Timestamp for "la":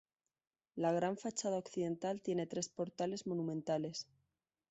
0.73-0.91